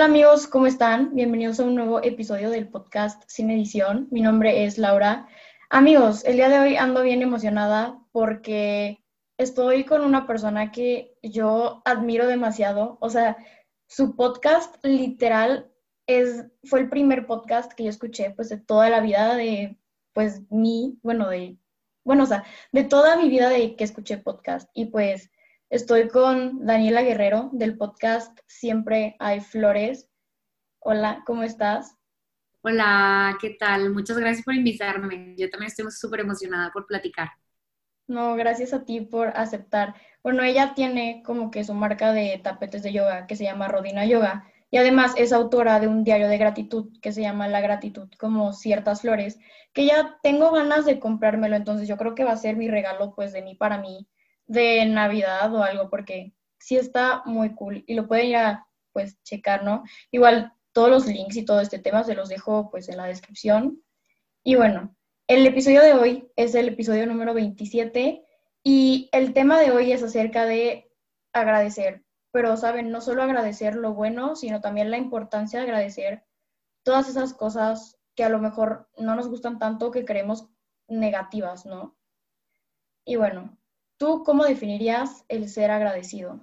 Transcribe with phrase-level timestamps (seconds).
[0.00, 1.14] Hola amigos, ¿cómo están?
[1.14, 4.08] Bienvenidos a un nuevo episodio del podcast Sin Edición.
[4.10, 5.28] Mi nombre es Laura.
[5.68, 9.04] Amigos, el día de hoy ando bien emocionada porque
[9.36, 12.96] estoy con una persona que yo admiro demasiado.
[13.02, 13.36] O sea,
[13.88, 15.70] su podcast literal
[16.06, 19.78] es, fue el primer podcast que yo escuché pues de toda la vida de
[20.14, 21.58] pues mí, bueno, de,
[22.04, 24.70] bueno, o sea, de toda mi vida de que escuché podcast.
[24.72, 25.30] Y pues
[25.70, 30.10] Estoy con Daniela Guerrero del podcast Siempre hay flores.
[30.80, 31.96] Hola, ¿cómo estás?
[32.62, 33.90] Hola, ¿qué tal?
[33.90, 35.36] Muchas gracias por invitarme.
[35.38, 37.28] Yo también estoy súper emocionada por platicar.
[38.08, 39.94] No, gracias a ti por aceptar.
[40.24, 44.04] Bueno, ella tiene como que su marca de tapetes de yoga que se llama Rodina
[44.04, 48.08] Yoga y además es autora de un diario de gratitud que se llama La Gratitud,
[48.18, 49.38] como ciertas flores,
[49.72, 53.14] que ya tengo ganas de comprármelo, entonces yo creo que va a ser mi regalo
[53.14, 54.08] pues de mí para mí
[54.50, 58.36] de Navidad o algo, porque sí está muy cool y lo pueden ir
[58.92, 59.84] pues checar, ¿no?
[60.10, 63.80] Igual todos los links y todo este tema se los dejo pues en la descripción.
[64.42, 64.96] Y bueno,
[65.28, 68.24] el episodio de hoy es el episodio número 27
[68.64, 70.90] y el tema de hoy es acerca de
[71.32, 72.04] agradecer.
[72.32, 72.90] Pero, ¿saben?
[72.90, 76.24] No solo agradecer lo bueno, sino también la importancia de agradecer
[76.82, 80.48] todas esas cosas que a lo mejor no nos gustan tanto, que creemos
[80.88, 81.96] negativas, ¿no?
[83.04, 83.59] Y bueno,
[84.00, 86.40] ¿Tú cómo definirías el ser agradecido?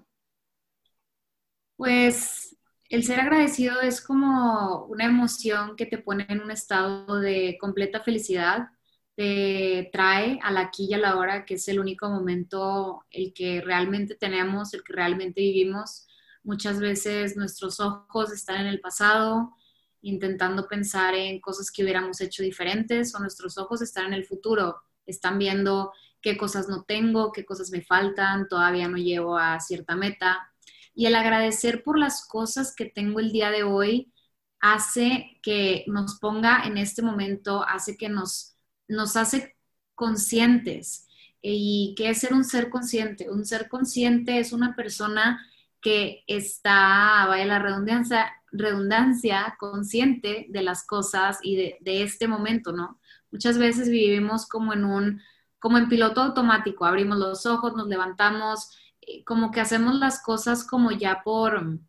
[1.75, 2.55] Pues
[2.88, 8.03] el ser agradecido es como una emoción que te pone en un estado de completa
[8.03, 8.67] felicidad,
[9.16, 13.33] te trae a la aquí y a la hora, que es el único momento el
[13.33, 16.05] que realmente tenemos, el que realmente vivimos.
[16.44, 19.55] Muchas veces nuestros ojos están en el pasado,
[20.02, 24.83] intentando pensar en cosas que hubiéramos hecho diferentes, o nuestros ojos están en el futuro,
[25.08, 25.91] están viendo
[26.22, 30.52] qué cosas no tengo, qué cosas me faltan, todavía no llevo a cierta meta.
[30.94, 34.12] Y el agradecer por las cosas que tengo el día de hoy
[34.59, 38.56] hace que nos ponga en este momento, hace que nos,
[38.88, 39.56] nos hace
[39.96, 41.08] conscientes.
[41.41, 43.30] ¿Y qué es ser un ser consciente?
[43.30, 45.46] Un ser consciente es una persona
[45.81, 52.72] que está, vaya la redundancia, redundancia, consciente de las cosas y de, de este momento,
[52.72, 53.00] ¿no?
[53.31, 55.22] Muchas veces vivimos como en un
[55.67, 60.66] como en piloto automático, abrimos los ojos, nos levantamos, eh, como que hacemos las cosas
[60.66, 61.79] como ya por,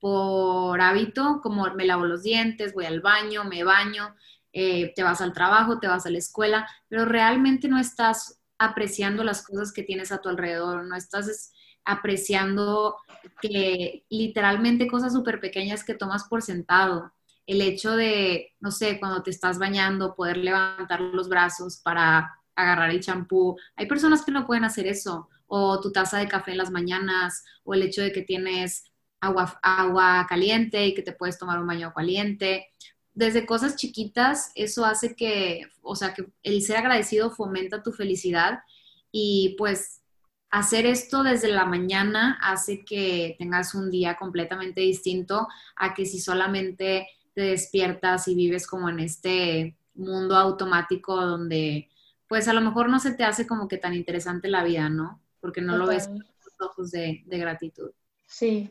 [0.00, 4.14] por hábito, como me lavo los dientes, voy al baño, me baño,
[4.54, 9.24] eh, te vas al trabajo, te vas a la escuela, pero realmente no estás apreciando
[9.24, 11.52] las cosas que tienes a tu alrededor, no estás
[11.84, 12.96] apreciando
[13.42, 17.12] que literalmente cosas súper pequeñas que tomas por sentado.
[17.44, 22.90] El hecho de, no sé, cuando te estás bañando, poder levantar los brazos para agarrar
[22.90, 23.56] el champú.
[23.76, 27.44] Hay personas que no pueden hacer eso, o tu taza de café en las mañanas,
[27.64, 31.66] o el hecho de que tienes agua, agua caliente y que te puedes tomar un
[31.66, 32.68] baño caliente.
[33.14, 38.60] Desde cosas chiquitas, eso hace que, o sea, que el ser agradecido fomenta tu felicidad
[39.10, 40.02] y pues
[40.50, 46.20] hacer esto desde la mañana hace que tengas un día completamente distinto a que si
[46.20, 51.88] solamente te despiertas y vives como en este mundo automático donde
[52.32, 55.20] pues a lo mejor no se te hace como que tan interesante la vida, ¿no?
[55.38, 57.90] Porque no lo ves con los ojos de, de gratitud.
[58.26, 58.70] Sí,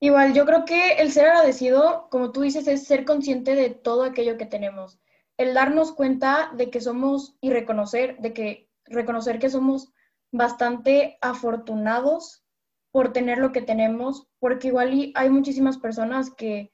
[0.00, 4.04] igual yo creo que el ser agradecido, como tú dices, es ser consciente de todo
[4.04, 4.98] aquello que tenemos.
[5.36, 9.92] El darnos cuenta de que somos y reconocer, de que reconocer que somos
[10.30, 12.42] bastante afortunados
[12.92, 16.72] por tener lo que tenemos, porque igual hay muchísimas personas que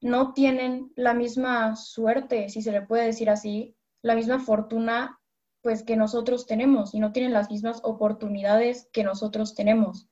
[0.00, 5.18] no tienen la misma suerte, si se le puede decir así, la misma fortuna
[5.62, 10.08] pues que nosotros tenemos y no tienen las mismas oportunidades que nosotros tenemos.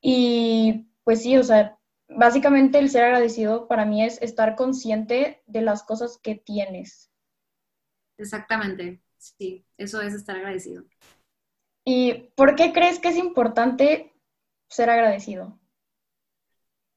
[0.00, 5.62] Y pues sí, o sea, básicamente el ser agradecido para mí es estar consciente de
[5.62, 7.10] las cosas que tienes.
[8.18, 10.84] Exactamente, sí, eso es estar agradecido.
[11.84, 14.12] ¿Y por qué crees que es importante
[14.68, 15.58] ser agradecido?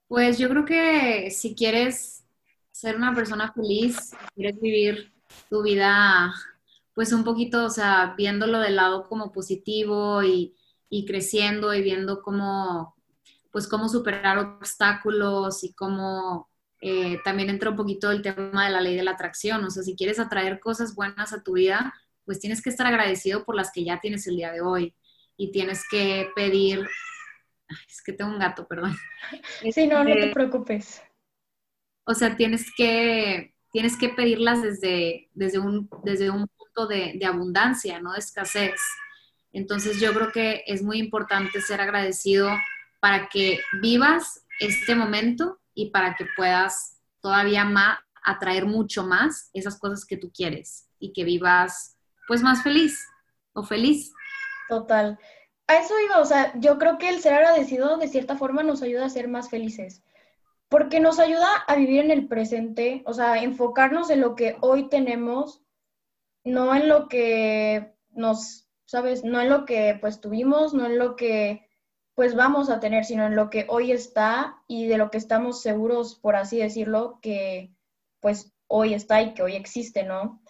[0.07, 2.25] Pues yo creo que si quieres
[2.71, 5.13] ser una persona feliz, quieres vivir
[5.50, 6.33] tu vida
[7.00, 10.54] pues un poquito, o sea, viéndolo del lado como positivo y,
[11.07, 12.94] creciendo y viendo cómo,
[13.54, 16.50] pues cómo superar obstáculos y cómo
[16.81, 19.63] eh, también entra un poquito el tema de la ley de la atracción.
[19.63, 21.94] O sea, si quieres atraer cosas buenas a tu vida,
[22.25, 24.94] pues tienes que estar agradecido por las que ya tienes el día de hoy
[25.38, 26.86] y tienes que pedir,
[27.88, 28.94] es que tengo un gato, perdón.
[29.72, 31.02] Sí, no, no te este, preocupes.
[32.04, 36.45] O sea, tienes que, tienes que pedirlas desde, desde, un, desde un
[36.88, 38.80] de, abundancia, no de escasez.
[39.52, 42.50] Entonces yo creo que es muy importante ser agradecido
[43.00, 49.80] para que vivas este momento y para que puedas todavía más atraer mucho más esas
[49.80, 51.98] cosas que tú quieres y que vivas
[52.28, 53.08] pues más feliz
[53.54, 54.12] o feliz.
[54.68, 55.18] Total.
[55.68, 58.81] A eso iba, o sea, yo creo que el ser agradecido de cierta forma nos
[58.81, 60.04] ayuda a ser más felices,
[60.68, 64.90] porque nos ayuda a vivir en el presente, o sea, enfocarnos en lo que hoy
[64.90, 65.62] tenemos,
[66.50, 71.16] no en lo que nos, sabes, no en lo que pues tuvimos, no en lo
[71.16, 71.68] que
[72.16, 75.62] pues vamos a tener, sino en lo que hoy está y de lo que estamos
[75.62, 77.74] seguros, por así decirlo, que
[78.19, 80.42] pues hoy está y que hoy existe, ¿no?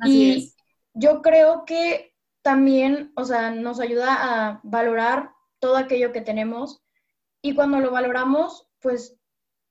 [0.00, 0.52] Así y
[0.92, 5.30] yo creo que también, o sea, nos ayuda a valorar
[5.60, 6.82] todo aquello que tenemos
[7.40, 9.16] y cuando lo valoramos, pues,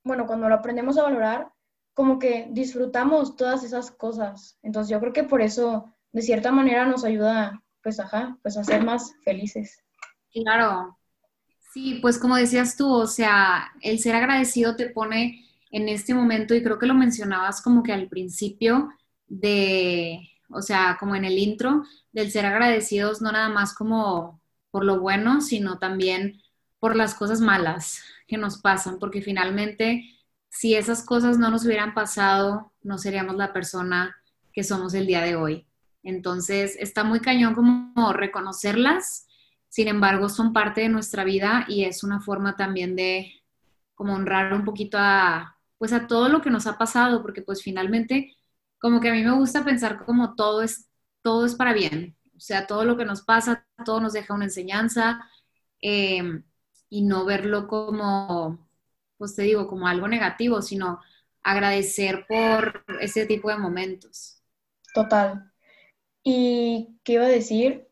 [0.04, 1.52] bueno, cuando lo aprendemos a valorar,
[1.98, 4.60] como que disfrutamos todas esas cosas.
[4.62, 8.64] Entonces yo creo que por eso, de cierta manera, nos ayuda, pues, ajá, pues a
[8.64, 9.84] ser más felices.
[10.32, 10.96] Claro.
[11.74, 16.54] Sí, pues como decías tú, o sea, el ser agradecido te pone en este momento,
[16.54, 18.90] y creo que lo mencionabas como que al principio
[19.26, 20.20] de,
[20.52, 24.40] o sea, como en el intro, del ser agradecidos no nada más como
[24.70, 26.44] por lo bueno, sino también
[26.78, 30.14] por las cosas malas que nos pasan, porque finalmente
[30.58, 34.16] si esas cosas no nos hubieran pasado, no seríamos la persona
[34.52, 35.68] que somos el día de hoy.
[36.02, 39.28] Entonces, está muy cañón como reconocerlas,
[39.70, 43.34] sin embargo, son parte de nuestra vida y es una forma también de
[43.94, 47.62] como honrar un poquito a, pues a todo lo que nos ha pasado, porque pues
[47.62, 48.36] finalmente
[48.80, 50.90] como que a mí me gusta pensar como todo es,
[51.22, 54.46] todo es para bien, o sea, todo lo que nos pasa, todo nos deja una
[54.46, 55.24] enseñanza
[55.84, 56.42] eh,
[56.90, 58.67] y no verlo como,
[59.18, 61.02] pues te digo, como algo negativo, sino
[61.44, 64.44] agradecer por ese tipo de momentos.
[64.94, 65.52] Total.
[66.24, 67.88] ¿Y qué iba a decir?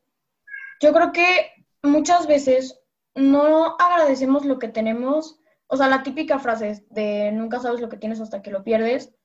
[0.82, 1.52] Yo creo que
[1.84, 2.80] muchas veces
[3.16, 7.98] no agradecemos lo que tenemos, o sea, la típica frase de nunca sabes lo que
[7.98, 9.16] tienes hasta que lo pierdes,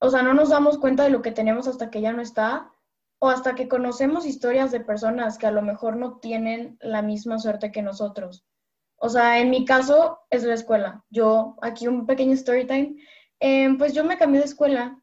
[0.00, 2.72] o sea, no nos damos cuenta de lo que tenemos hasta que ya no está
[3.20, 7.38] o hasta que conocemos historias de personas que a lo mejor no tienen la misma
[7.38, 8.44] suerte que nosotros.
[9.04, 11.04] O sea, en mi caso es la escuela.
[11.10, 12.94] Yo, aquí un pequeño story time,
[13.40, 15.02] em, pues yo me cambié de escuela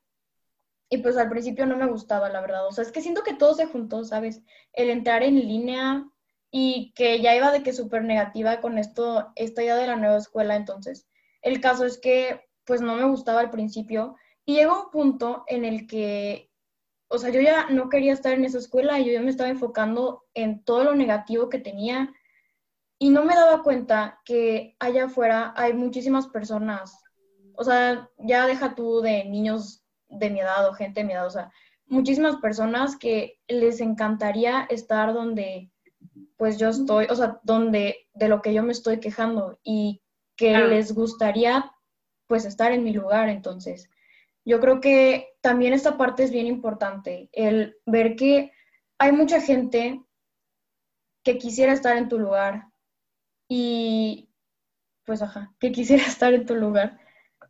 [0.90, 2.66] y pues al principio no me gustaba, la verdad.
[2.66, 4.42] O sea, es que siento que todo se juntó, ¿sabes?
[4.72, 6.06] El entrar en línea
[6.50, 10.18] y que ya iba de que súper negativa con esto, esta idea de la nueva
[10.18, 10.56] escuela.
[10.56, 11.06] Entonces,
[11.42, 14.16] el caso es que pues no me gustaba al principio
[14.46, 16.50] y llegó un punto en el que,
[17.10, 19.50] o sea, yo ya no quería estar en esa escuela y yo ya me estaba
[19.50, 22.14] enfocando en todo lo negativo que tenía
[23.00, 27.02] y no me daba cuenta que allá afuera hay muchísimas personas,
[27.56, 31.26] o sea, ya deja tú de niños de mi edad o gente de mi edad,
[31.26, 31.52] o sea,
[31.88, 35.72] muchísimas personas que les encantaría estar donde
[36.38, 40.02] pues yo estoy, o sea, donde de lo que yo me estoy quejando y
[40.36, 41.72] que les gustaría
[42.28, 43.90] pues estar en mi lugar, entonces.
[44.46, 48.52] Yo creo que también esta parte es bien importante, el ver que
[48.98, 50.02] hay mucha gente
[51.24, 52.69] que quisiera estar en tu lugar
[53.50, 54.30] y
[55.06, 56.98] pues ajá, que quisiera estar en tu lugar.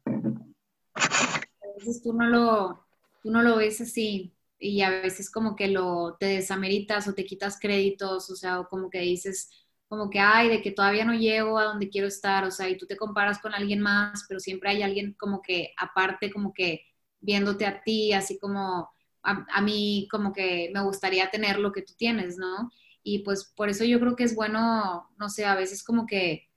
[0.06, 2.86] A veces tú no lo,
[3.22, 7.26] tú no lo ves así y a veces como que lo te desameritas o te
[7.26, 9.50] quitas créditos, o sea, o como que dices
[9.88, 12.78] como que, ay, de que todavía no llego a donde quiero estar, o sea, y
[12.78, 16.86] tú te comparas con alguien más, pero siempre hay alguien como que aparte, como que
[17.20, 18.90] viéndote a ti, así como
[19.24, 22.72] a, mí como que me gustaría tener lo que tú tienes, ¿no?
[23.04, 26.50] Y pues por eso yo creo que es bueno, no sé, a veces como que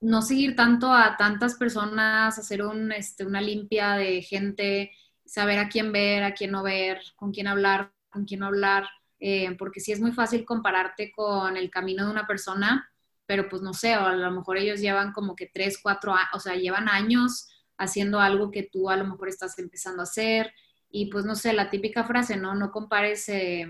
[0.00, 2.62] no seguir tanto a tantas personas, hacer
[2.96, 4.92] este, una limpia de gente,
[5.24, 8.88] saber a quién ver, a quién no ver, con quién hablar, con quién no hablar,
[9.20, 12.90] eh, porque sí es muy fácil compararte con el camino de una persona,
[13.26, 16.56] pero pues no sé, a lo mejor ellos llevan como que tres, cuatro, o sea,
[16.56, 17.48] llevan años
[17.78, 20.52] haciendo algo que tú a lo mejor estás empezando a hacer.
[20.90, 22.54] Y pues no sé, la típica frase, ¿no?
[22.54, 23.66] No compares eh,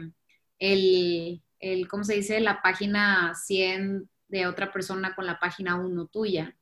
[0.59, 2.41] el, el, ¿cómo se dice?
[2.41, 6.57] La página 100 de otra persona con la página 1 tuya.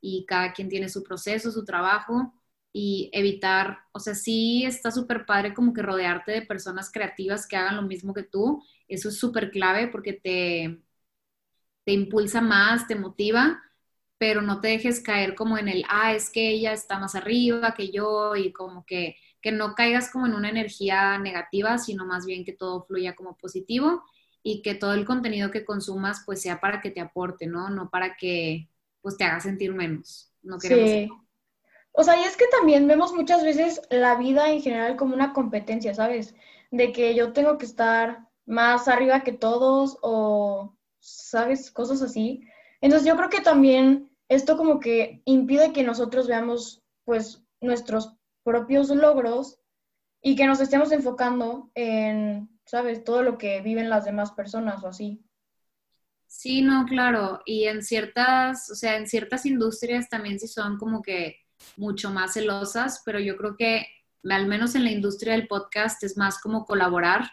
[0.00, 2.34] Y cada quien tiene su proceso, su trabajo
[2.72, 7.56] y evitar, o sea, sí está súper padre como que rodearte de personas creativas que
[7.56, 8.62] hagan lo mismo que tú.
[8.88, 10.82] Eso es súper clave porque te,
[11.84, 13.62] te impulsa más, te motiva,
[14.18, 17.74] pero no te dejes caer como en el, ah, es que ella está más arriba
[17.74, 22.26] que yo y como que, que no caigas como en una energía negativa, sino más
[22.26, 24.02] bien que todo fluya como positivo
[24.46, 27.70] y que todo el contenido que consumas pues sea para que te aporte, ¿no?
[27.70, 28.68] No para que
[29.00, 30.30] pues te haga sentir menos.
[30.42, 31.08] No queremos sí.
[31.92, 35.32] O sea, y es que también vemos muchas veces la vida en general como una
[35.32, 36.34] competencia, ¿sabes?
[36.70, 41.70] De que yo tengo que estar más arriba que todos o, ¿sabes?
[41.70, 42.42] Cosas así.
[42.82, 48.90] Entonces yo creo que también esto como que impide que nosotros veamos pues nuestros propios
[48.90, 49.58] logros
[50.20, 53.04] y que nos estemos enfocando en, ¿sabes?
[53.04, 55.24] Todo lo que viven las demás personas o así.
[56.26, 57.40] Sí, no, claro.
[57.44, 61.36] Y en ciertas, o sea, en ciertas industrias también sí son como que
[61.76, 63.86] mucho más celosas, pero yo creo que
[64.28, 67.30] al menos en la industria del podcast es más como colaborar,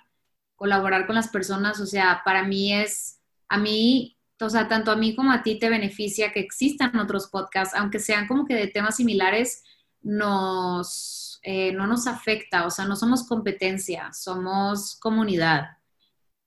[0.55, 1.79] colaborar con las personas.
[1.79, 3.19] O sea, para mí es,
[3.50, 7.27] a mí, o sea, tanto a mí como a ti te beneficia que existan otros
[7.27, 9.63] podcasts, aunque sean como que de temas similares,
[10.03, 15.77] nos, eh, no nos afecta, o sea, no somos competencia, somos comunidad.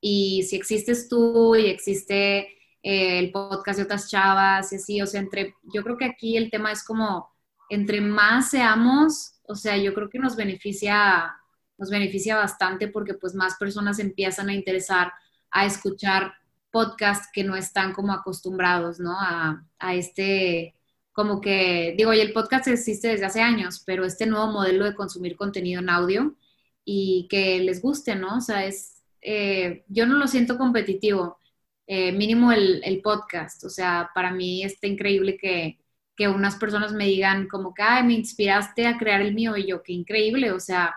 [0.01, 2.49] Y si existes tú y existe
[2.83, 6.37] eh, el podcast de otras chavas y así, o sea, entre, yo creo que aquí
[6.37, 7.31] el tema es como,
[7.71, 11.35] entre más seamos, o sea, yo creo que nos beneficia,
[11.79, 15.13] nos beneficia bastante porque pues más personas empiezan a interesar
[15.51, 16.35] a escuchar
[16.71, 19.17] podcasts que no están como acostumbrados, ¿no?
[19.19, 20.75] A, a este,
[21.15, 24.97] como que, digo, y el podcast existe desde hace años, pero este nuevo modelo de
[24.97, 26.37] consumir contenido en audio
[26.85, 28.39] y que les guste, ¿no?
[28.39, 31.39] O sea, es, eh, yo no lo siento competitivo,
[31.87, 35.79] eh, mínimo el, el, podcast, o sea, para mí está increíble que,
[36.17, 39.69] que unas personas me digan como que, ay, me inspiraste a crear el mío y
[39.69, 40.95] yo, qué increíble, o sea,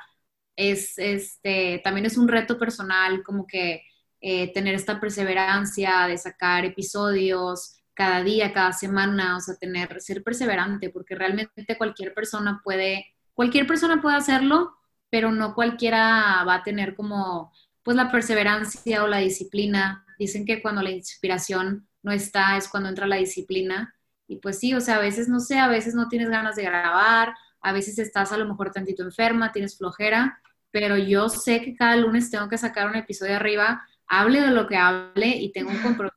[0.56, 3.84] es, este, también es un reto personal como que
[4.20, 10.24] eh, tener esta perseverancia de sacar episodios, cada día, cada semana, o sea, tener, ser
[10.24, 14.78] perseverante, porque realmente cualquier persona puede, cualquier persona puede hacerlo,
[15.10, 17.52] pero no cualquiera va a tener como,
[17.82, 20.06] pues, la perseverancia o la disciplina.
[20.20, 23.96] Dicen que cuando la inspiración no está, es cuando entra la disciplina.
[24.28, 26.64] Y pues sí, o sea, a veces, no sé, a veces no tienes ganas de
[26.64, 30.40] grabar, a veces estás a lo mejor tantito enferma, tienes flojera,
[30.70, 34.68] pero yo sé que cada lunes tengo que sacar un episodio arriba, hable de lo
[34.68, 36.16] que hable y tengo un compromiso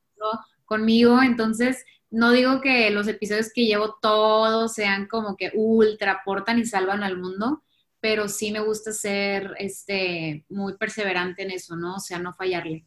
[0.71, 6.59] conmigo, entonces no digo que los episodios que llevo todos sean como que ultra aportan
[6.59, 7.61] y salvan al mundo,
[7.99, 11.95] pero sí me gusta ser este, muy perseverante en eso, ¿no?
[11.95, 12.85] O sea, no fallarle.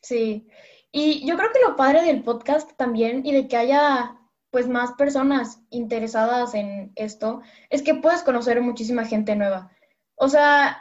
[0.00, 0.46] Sí,
[0.92, 4.16] y yo creo que lo padre del podcast también y de que haya
[4.52, 9.72] pues más personas interesadas en esto es que puedes conocer muchísima gente nueva.
[10.14, 10.80] O sea,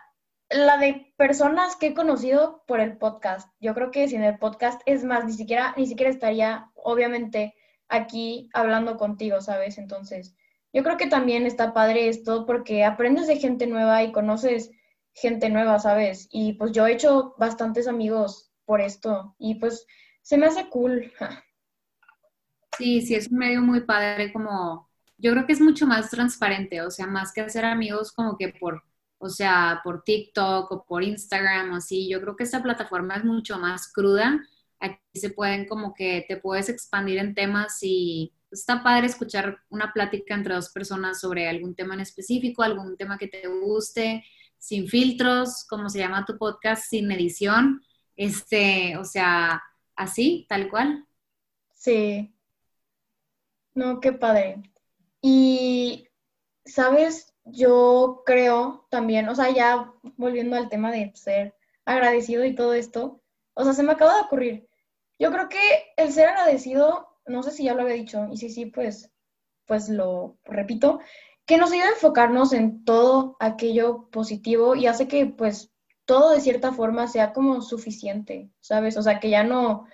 [0.49, 3.49] la de personas que he conocido por el podcast.
[3.59, 7.55] Yo creo que sin el podcast, es más, ni siquiera, ni siquiera estaría, obviamente,
[7.87, 9.77] aquí hablando contigo, ¿sabes?
[9.77, 10.35] Entonces,
[10.73, 14.71] yo creo que también está padre esto porque aprendes de gente nueva y conoces
[15.13, 16.27] gente nueva, ¿sabes?
[16.31, 19.85] Y pues yo he hecho bastantes amigos por esto y pues
[20.21, 21.11] se me hace cool.
[22.77, 26.81] Sí, sí, es un medio muy padre como, yo creo que es mucho más transparente,
[26.81, 28.83] o sea, más que hacer amigos como que por
[29.17, 32.10] o sea, por TikTok o por Instagram o así.
[32.10, 34.41] Yo creo que esta plataforma es mucho más cruda.
[34.79, 39.91] Aquí se pueden como que te puedes expandir en temas y está padre escuchar una
[39.93, 44.24] plática entre dos personas sobre algún tema en específico, algún tema que te guste,
[44.57, 47.81] sin filtros, como se llama tu podcast, sin edición.
[48.15, 49.62] Este, o sea,
[49.95, 51.05] así, tal cual.
[51.74, 52.34] Sí.
[53.74, 54.63] No, qué padre.
[55.22, 56.07] Y,
[56.65, 57.35] ¿sabes?
[57.45, 63.21] Yo creo también, o sea, ya volviendo al tema de ser agradecido y todo esto,
[63.53, 64.67] o sea, se me acaba de ocurrir.
[65.19, 65.59] Yo creo que
[65.97, 69.11] el ser agradecido, no sé si ya lo había dicho, y si sí, pues,
[69.65, 70.99] pues lo repito,
[71.45, 75.71] que nos ayuda a enfocarnos en todo aquello positivo y hace que, pues,
[76.05, 78.97] todo de cierta forma sea como suficiente, ¿sabes?
[78.97, 79.85] O sea, que ya no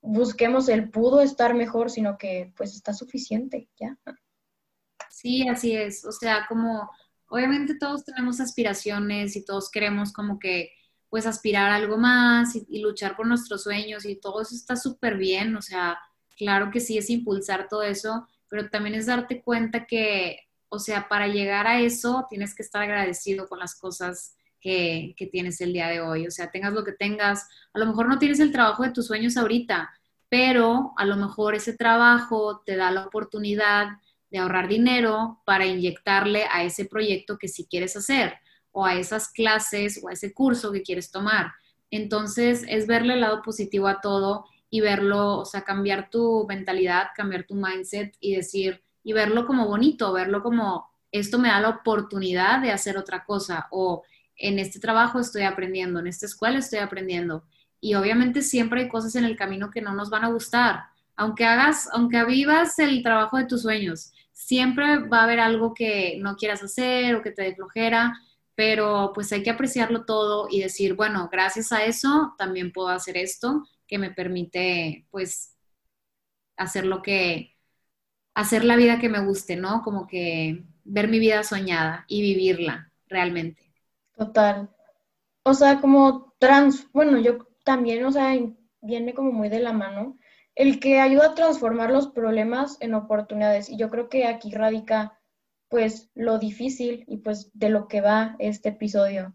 [0.00, 3.98] busquemos el pudo estar mejor, sino que, pues, está suficiente, ya.
[5.24, 6.04] Sí, así es.
[6.04, 6.90] O sea, como
[7.28, 10.72] obviamente todos tenemos aspiraciones y todos queremos como que
[11.08, 15.56] pues aspirar algo más y, luchar por nuestros sueños y todo eso está súper bien.
[15.56, 15.98] O sea,
[16.36, 21.08] claro que sí es impulsar todo eso, pero también es darte cuenta que, o sea,
[21.08, 25.72] para llegar a eso tienes que estar agradecido con las cosas que, que tienes el
[25.72, 26.26] día de hoy.
[26.26, 27.48] O sea, tengas lo que tengas.
[27.72, 29.90] A lo mejor no tienes el trabajo de tus sueños ahorita,
[30.28, 33.88] pero a lo mejor ese trabajo te da la oportunidad
[34.30, 38.34] de ahorrar dinero para inyectarle a ese proyecto que sí quieres hacer
[38.72, 41.52] o a esas clases o a ese curso que quieres tomar.
[41.90, 47.08] Entonces es verle el lado positivo a todo y verlo, o sea, cambiar tu mentalidad,
[47.14, 51.68] cambiar tu mindset y decir, y verlo como bonito, verlo como esto me da la
[51.68, 54.02] oportunidad de hacer otra cosa o
[54.36, 57.44] en este trabajo estoy aprendiendo, en esta escuela estoy aprendiendo.
[57.80, 60.86] Y obviamente siempre hay cosas en el camino que no nos van a gustar.
[61.16, 66.18] Aunque hagas, aunque avivas el trabajo de tus sueños, siempre va a haber algo que
[66.20, 68.14] no quieras hacer o que te dé flojera,
[68.54, 73.16] pero pues hay que apreciarlo todo y decir, bueno, gracias a eso también puedo hacer
[73.16, 75.56] esto que me permite pues
[76.56, 77.56] hacer lo que
[78.34, 79.82] hacer la vida que me guste, ¿no?
[79.82, 83.72] Como que ver mi vida soñada y vivirla realmente.
[84.16, 84.70] Total.
[85.44, 88.36] O sea, como trans, bueno, yo también, o sea,
[88.80, 90.18] viene como muy de la mano,
[90.54, 93.68] el que ayuda a transformar los problemas en oportunidades.
[93.68, 95.18] Y yo creo que aquí radica,
[95.68, 99.34] pues, lo difícil y pues de lo que va este episodio.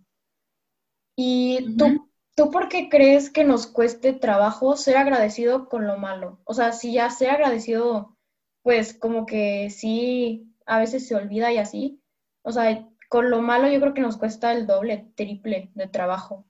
[1.16, 6.40] ¿Y tú, tú por qué crees que nos cueste trabajo ser agradecido con lo malo?
[6.46, 8.18] O sea, si ya ser agradecido,
[8.62, 12.02] pues como que sí, a veces se olvida y así.
[12.44, 16.46] O sea, con lo malo yo creo que nos cuesta el doble, triple de trabajo.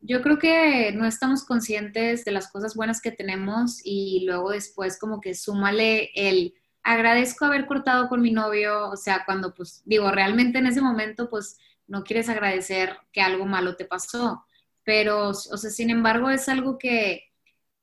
[0.00, 4.98] Yo creo que no estamos conscientes de las cosas buenas que tenemos y luego después
[4.98, 10.10] como que súmale el agradezco haber cortado con mi novio, o sea, cuando pues digo,
[10.10, 14.46] realmente en ese momento pues no quieres agradecer que algo malo te pasó,
[14.84, 17.24] pero o sea, sin embargo es algo que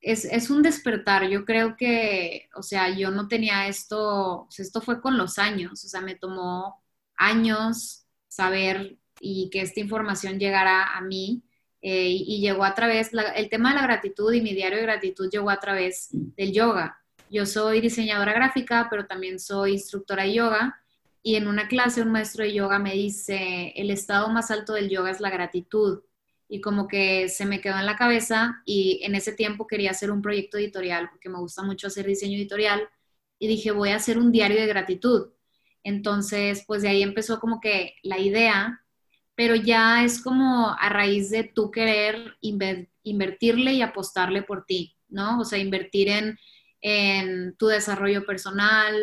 [0.02, 4.64] es, es un despertar, yo creo que, o sea, yo no tenía esto, o sea,
[4.64, 6.84] esto fue con los años, o sea, me tomó
[7.16, 11.44] años saber y que esta información llegara a mí
[11.82, 15.30] eh, y, llegó a través, el tema de la gratitud y mi diario de gratitud
[15.32, 17.00] llegó a través del yoga.
[17.30, 20.82] Yo soy diseñadora gráfica, pero también soy instructora de yoga
[21.22, 24.90] y en una clase un maestro de yoga me dice, el estado más alto del
[24.90, 26.04] yoga es la gratitud.
[26.50, 30.10] Y como que se me quedó en la cabeza y en ese tiempo quería hacer
[30.10, 32.88] un proyecto editorial porque me gusta mucho hacer diseño editorial
[33.40, 35.34] y dije, voy a hacer un diario de gratitud.
[35.84, 38.82] Entonces, pues de ahí empezó como que la idea
[39.38, 45.40] pero ya es como a raíz de tú querer invertirle y apostarle por ti, ¿no?
[45.40, 46.10] O sea, invertir
[46.82, 48.96] en, tu desarrollo personal,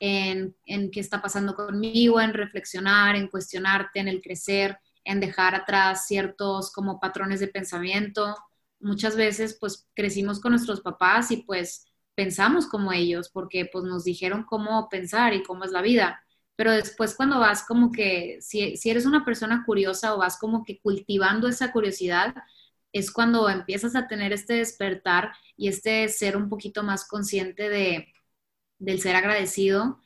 [0.00, 5.54] en, en, qué está pasando conmigo, en reflexionar, en cuestionarte, en el crecer, en dejar
[5.54, 8.34] atrás ciertos como patrones de pensamiento.
[8.80, 14.04] Muchas veces pues crecimos con nuestros papás y pues pensamos como ellos porque pues nos
[14.04, 16.21] dijeron cómo pensar y cómo es la vida
[16.56, 20.80] pero después cuando vas como que, si, eres una persona curiosa o vas como que
[20.80, 22.34] cultivando esa curiosidad,
[22.92, 28.12] es cuando empiezas a tener este despertar y este ser un poquito más consciente de,
[28.78, 30.00] del ser agradecido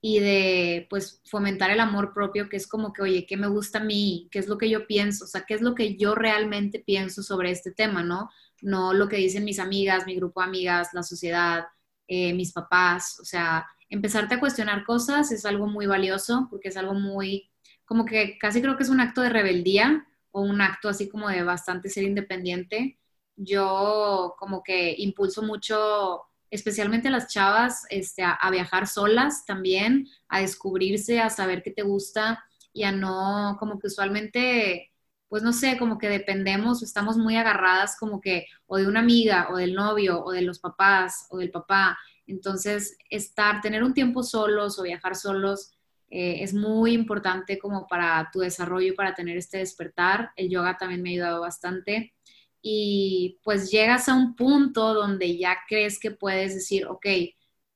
[0.00, 3.78] y de pues fomentar el amor propio, que es como que, oye, ¿qué me gusta
[3.78, 4.28] a mí?
[4.32, 5.24] ¿Qué es lo que yo pienso?
[5.24, 8.28] O sea, ¿qué es lo que yo realmente pienso sobre este tema, no?
[8.60, 11.66] No lo que dicen mis amigas, mi grupo de amigas, la sociedad,
[12.08, 16.78] eh, mis papás, o sea, empezarte a cuestionar cosas es algo muy valioso porque es
[16.78, 17.50] algo muy,
[17.84, 21.28] como que casi creo que es un acto de rebeldía o un acto así como
[21.28, 22.98] de bastante ser independiente.
[23.36, 30.40] Yo como que impulso mucho, especialmente a las chavas, este, a, viajar solas también, a
[30.40, 34.88] descubrirse, a saber qué te gusta y a no, como que usualmente
[35.28, 39.48] pues no sé, como que dependemos, estamos muy agarradas como que o de una amiga
[39.50, 44.22] o del novio o de los papás o del papá entonces, estar, tener un tiempo
[44.22, 45.72] solos o viajar solos
[46.14, 50.30] eh, es muy importante como para tu desarrollo, para tener este despertar.
[50.36, 52.14] El yoga también me ha ayudado bastante.
[52.60, 57.06] Y pues llegas a un punto donde ya crees que puedes decir, ok,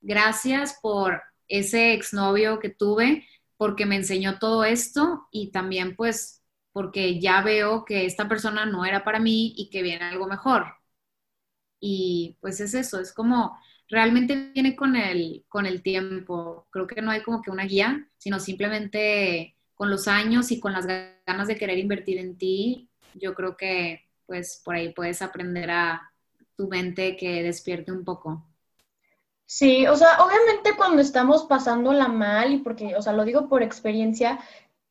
[0.01, 7.19] gracias por ese exnovio que tuve, porque me enseñó todo esto y también pues porque
[7.19, 10.67] ya veo que esta persona no era para mí y que viene algo mejor.
[11.89, 13.57] Y pues es eso, es como
[13.89, 16.67] realmente viene con el, con el tiempo.
[16.71, 20.73] Creo que no hay como que una guía, sino simplemente con los años y con
[20.73, 25.71] las ganas de querer invertir en ti, yo creo que pues por ahí puedes aprender
[25.71, 26.11] a
[26.57, 28.45] tu mente que despierte un poco.
[29.45, 33.63] Sí, o sea, obviamente cuando estamos pasándola mal, y porque, o sea, lo digo por
[33.63, 34.41] experiencia,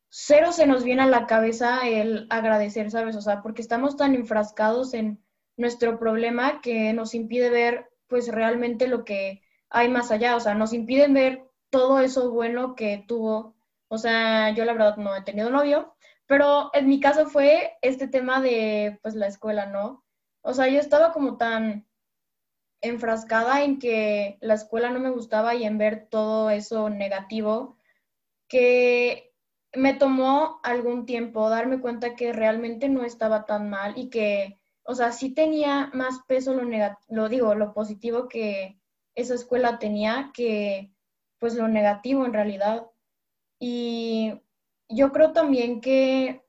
[0.08, 3.18] cero se nos viene a la cabeza el agradecer, ¿sabes?
[3.18, 5.25] O sea, porque estamos tan enfrascados en
[5.58, 10.54] nuestro problema que nos impide ver pues realmente lo que hay más allá, o sea,
[10.54, 13.56] nos impiden ver todo eso bueno que tuvo.
[13.88, 15.96] O sea, yo la verdad no he tenido novio,
[16.28, 20.04] pero en mi caso fue este tema de pues la escuela, ¿no?
[20.42, 21.88] O sea, yo estaba como tan
[22.82, 27.78] enfrascada en que la escuela no me gustaba y en ver todo eso negativo
[28.48, 29.34] que
[29.74, 34.96] me tomó algún tiempo darme cuenta que realmente no estaba tan mal y que o
[34.96, 36.64] sea, sí tenía más peso lo
[37.10, 38.80] lo digo, lo positivo que
[39.16, 40.92] esa escuela tenía que
[41.40, 42.88] pues lo negativo en realidad.
[43.60, 44.42] Y
[44.90, 46.44] yo creo también que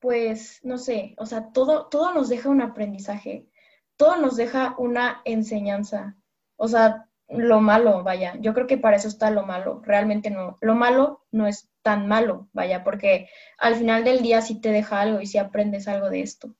[0.00, 3.48] pues no sé, o sea, todo todo nos deja un aprendizaje,
[3.96, 6.16] todo nos deja una enseñanza.
[6.56, 10.58] O sea, lo malo, vaya, yo creo que para eso está lo malo, realmente no.
[10.60, 13.28] Lo malo no es tan malo, vaya, porque
[13.58, 16.54] al final del día sí te deja algo y sí aprendes algo de esto.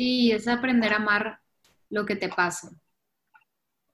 [0.00, 1.40] Sí, es aprender a amar
[1.90, 2.70] lo que te pasa.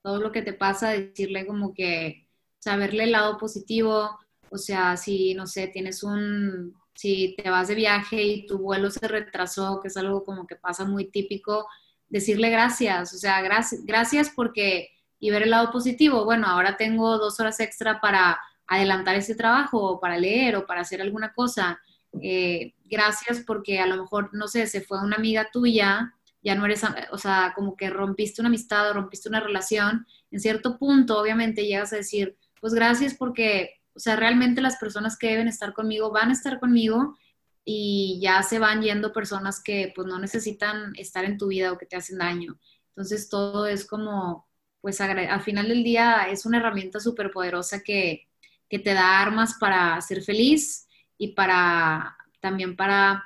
[0.03, 2.29] todo lo que te pasa, decirle como que,
[2.61, 4.17] saberle el lado positivo,
[4.51, 8.91] o sea, si, no sé, tienes un, si te vas de viaje y tu vuelo
[8.91, 11.67] se retrasó, que es algo como que pasa muy típico,
[12.09, 17.19] decirle gracias, o sea, gracias, gracias porque, y ver el lado positivo, bueno, ahora tengo
[17.19, 18.39] dos horas extra para
[18.69, 21.81] adelantar ese trabajo, para leer, o para hacer alguna cosa.
[22.23, 26.65] Eh, gracias porque a lo mejor, no sé, se fue una amiga tuya, ya no
[26.65, 31.19] eres, o sea, como que rompiste una amistad o rompiste una relación, en cierto punto,
[31.19, 35.73] obviamente, llegas a decir, pues gracias porque o sea, realmente las personas que deben estar
[35.73, 37.17] conmigo van a estar conmigo
[37.65, 41.79] y ya se van yendo personas que pues no necesitan estar en tu vida o
[41.79, 42.59] que te hacen daño.
[42.91, 44.47] Entonces todo es como,
[44.83, 48.29] pues al final del día es una herramienta súper poderosa que,
[48.69, 52.16] que te da armas para ser feliz y para
[52.47, 53.25] también para,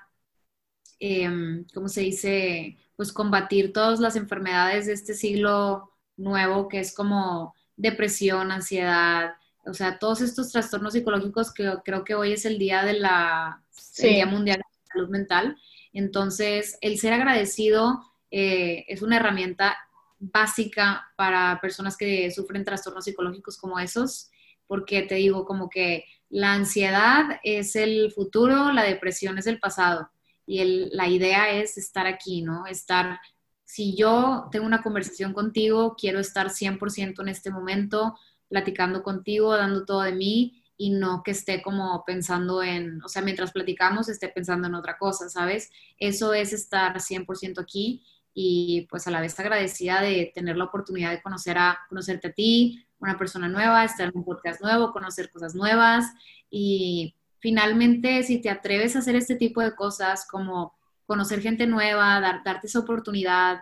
[0.98, 1.28] eh,
[1.74, 2.78] ¿cómo se dice?
[2.96, 9.34] Pues combatir todas las enfermedades de este siglo nuevo que es como depresión, ansiedad,
[9.66, 13.62] o sea, todos estos trastornos psicológicos que creo que hoy es el día de la
[13.98, 15.56] Día Mundial de la Salud Mental.
[15.92, 19.76] Entonces, el ser agradecido eh, es una herramienta
[20.18, 24.30] básica para personas que sufren trastornos psicológicos como esos,
[24.66, 30.10] porque te digo, como que la ansiedad es el futuro, la depresión es el pasado.
[30.46, 32.66] Y la idea es estar aquí, ¿no?
[32.66, 33.20] Estar,
[33.64, 38.16] si yo tengo una conversación contigo, quiero estar 100% en este momento,
[38.48, 43.22] platicando contigo, dando todo de mí y no que esté como pensando en, o sea,
[43.22, 45.70] mientras platicamos esté pensando en otra cosa, ¿sabes?
[45.98, 51.10] Eso es estar 100% aquí y pues a la vez agradecida de tener la oportunidad
[51.10, 55.30] de conocer a, conocerte a ti, una persona nueva, estar en un podcast nuevo, conocer
[55.30, 56.06] cosas nuevas.
[56.50, 60.74] Y finalmente si te atreves a hacer este tipo de cosas como
[61.06, 63.60] conocer gente nueva, dar, darte esa oportunidad,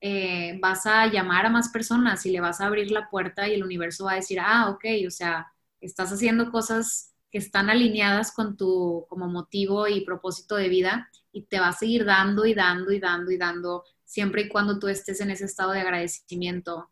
[0.00, 3.54] eh, vas a llamar a más personas y le vas a abrir la puerta y
[3.54, 8.32] el universo va a decir, ah, ok, o sea, estás haciendo cosas que están alineadas
[8.32, 12.54] con tu como motivo y propósito de vida y te va a seguir dando y
[12.54, 16.89] dando y dando y dando siempre y cuando tú estés en ese estado de agradecimiento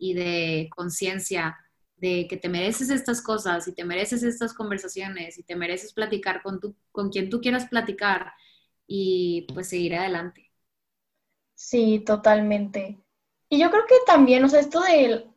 [0.00, 1.56] y de conciencia
[1.96, 6.42] de que te mereces estas cosas y te mereces estas conversaciones y te mereces platicar
[6.42, 8.32] con, tu, con quien tú quieras platicar
[8.86, 10.50] y pues seguir adelante.
[11.54, 12.98] Sí, totalmente.
[13.50, 15.30] Y yo creo que también, o sea, esto del,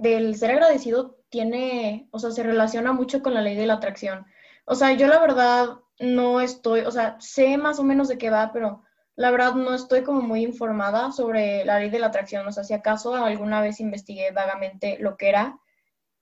[0.00, 4.26] del ser agradecido tiene, o sea, se relaciona mucho con la ley de la atracción.
[4.66, 8.30] O sea, yo la verdad no estoy, o sea, sé más o menos de qué
[8.30, 8.84] va, pero
[9.16, 12.46] la verdad no estoy como muy informada sobre la ley de la atracción.
[12.46, 15.58] O sea, si acaso alguna vez investigué vagamente lo que era,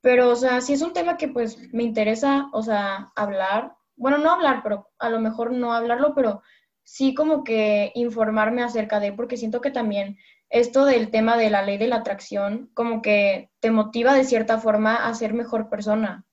[0.01, 4.19] pero, o sea, si es un tema que pues me interesa, o sea, hablar, bueno,
[4.19, 6.43] no hablar, pero a lo mejor no hablarlo, pero
[6.85, 10.19] sí como que informarme acerca de, porque siento que también
[10.51, 14.59] esto del tema de la ley de la atracción como que te motiva de cierta
[14.59, 16.25] forma a ser mejor persona.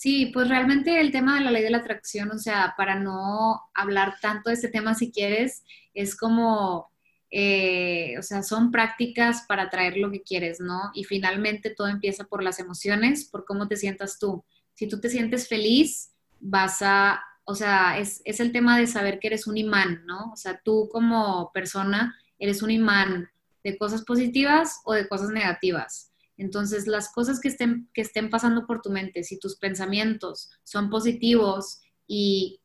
[0.00, 3.60] Sí, pues realmente el tema de la ley de la atracción, o sea, para no
[3.74, 6.90] hablar tanto de este tema si quieres, es como,
[7.30, 10.90] eh, o sea, son prácticas para traer lo que quieres, ¿no?
[10.94, 14.42] Y finalmente todo empieza por las emociones, por cómo te sientas tú.
[14.72, 19.26] Si tú te sientes feliz, vas a o sea, es, el tema de saber que
[19.26, 20.30] eres un imán, ¿no?
[20.32, 23.28] O sea, tú como persona eres un imán
[23.62, 26.09] de cosas positivas o de cosas negativas.
[26.40, 30.88] Entonces, las cosas que estén, que estén pasando por tu mente, si tus pensamientos son
[30.88, 32.60] positivos y,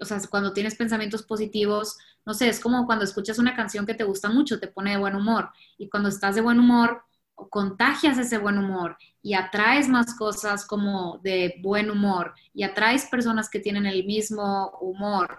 [0.00, 3.94] o sea, cuando tienes pensamientos positivos, no sé, es como cuando escuchas una canción que
[3.94, 5.50] te gusta mucho, te pone de buen humor.
[5.78, 7.02] Y cuando estás de buen humor,
[7.50, 13.48] contagias ese buen humor y atraes más cosas como de buen humor y atraes personas
[13.48, 15.38] que tienen el mismo humor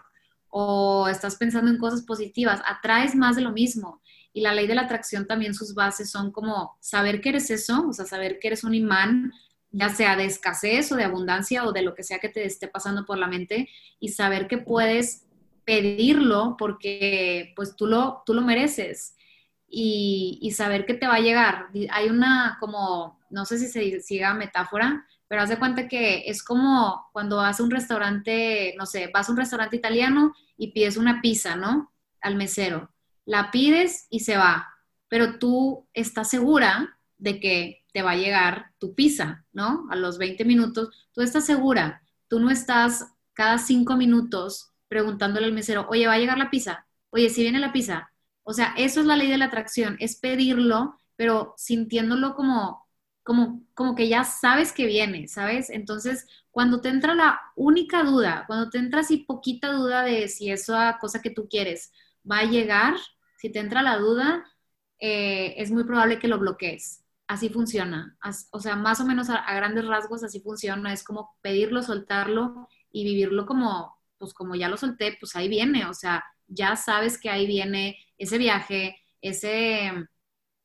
[0.50, 4.02] o estás pensando en cosas positivas, atraes más de lo mismo.
[4.34, 7.88] Y la ley de la atracción también sus bases son como saber que eres eso,
[7.88, 9.34] o sea, saber que eres un imán,
[9.72, 12.68] ya sea de escasez o de abundancia o de lo que sea que te esté
[12.68, 15.24] pasando por la mente y saber que puedes
[15.66, 19.16] pedirlo porque pues tú lo, tú lo mereces
[19.72, 21.68] y, saber que te va a llegar.
[21.92, 26.44] Hay una como, no sé si se siga metáfora, pero haz de cuenta que es
[26.44, 30.98] como cuando vas a un restaurante, no sé, vas a un restaurante italiano y pides
[30.98, 31.94] una pizza, ¿no?
[32.20, 32.92] Al mesero.
[33.32, 34.68] La pides y se va,
[35.08, 39.88] pero tú estás segura de que te va a llegar tu pizza, ¿no?
[39.90, 45.54] A los 20 minutos, tú estás segura, tú no estás cada cinco minutos preguntándole al
[45.54, 46.86] mesero, oye, ¿va a llegar la pizza?
[47.10, 48.12] Oye, si viene la pizza,
[48.44, 52.86] o sea, eso es la ley de la atracción, es pedirlo, pero sintiéndolo como,
[53.24, 55.70] como, como que ya sabes que viene, ¿sabes?
[55.70, 60.52] Entonces, cuando te entra la única duda, cuando te entra así poquita duda de si
[60.52, 61.94] esa cosa que tú quieres
[62.30, 62.96] va a llegar,
[63.42, 64.46] si te entra la duda,
[65.00, 67.04] eh, es muy probable que lo bloquees.
[67.28, 68.18] Así funciona.
[68.52, 70.94] o sea, más o menos a, grandes rasgos así funciona.
[70.94, 75.88] Es como pedirlo, soltarlo y vivirlo como, pues como ya lo solté, pues ahí viene.
[75.88, 79.92] O sea, ya sabes que ahí viene ese viaje, ese,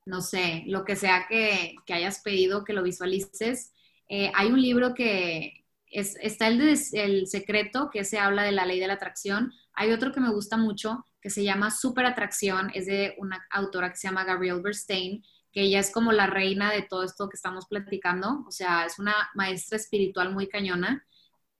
[0.04, 3.72] no sé, lo que sea que, hayas pedido, que lo visualices.
[4.10, 8.52] Eh, hay un libro que es, está el de El Secreto, que se habla de
[8.52, 9.52] la ley de la atracción.
[9.72, 13.90] Hay otro que me gusta mucho, que se llama Super Atracción, es de una autora
[13.90, 17.36] que se llama Gabrielle Bernstein, que ella es como la reina de todo esto que
[17.36, 21.04] estamos platicando, o sea, es una maestra espiritual muy cañona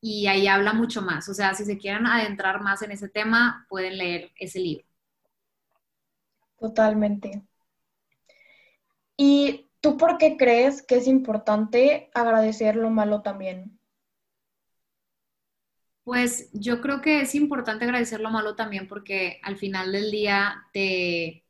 [0.01, 1.29] y ahí habla mucho más.
[1.29, 4.87] O sea, si se quieren adentrar más en ese tema, pueden leer ese libro.
[6.59, 7.43] Totalmente.
[9.17, 13.76] ¿Y tú por qué crees que es importante agradecer lo malo también?
[16.07, 20.65] Pues yo creo que es importante agradecer lo malo también porque al final del día
[20.73, 21.45] te,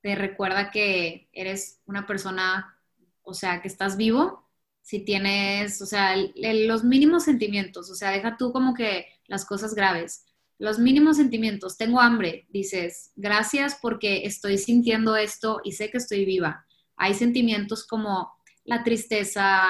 [0.00, 2.76] te recuerda que eres una persona,
[3.22, 4.48] o sea, que estás vivo,
[4.80, 9.74] si tienes, o sea, los mínimos sentimientos, o sea, deja tú como que las cosas
[9.74, 10.24] graves,
[10.58, 16.24] los mínimos sentimientos, tengo hambre, dices, gracias porque estoy sintiendo esto y sé que estoy
[16.24, 16.64] viva.
[16.96, 18.32] Hay sentimientos como
[18.64, 19.60] la tristeza,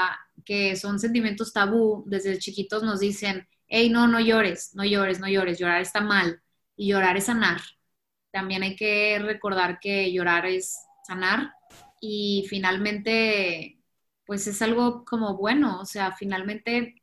[0.44, 5.28] que son sentimientos tabú, desde chiquitos nos dicen, hey, no, no llores, no llores, no
[5.28, 6.42] llores, llorar está mal
[6.76, 7.60] y llorar es sanar.
[8.30, 11.52] También hay que recordar que llorar es sanar
[12.00, 13.80] y finalmente,
[14.26, 16.96] pues es algo como bueno, o sea, finalmente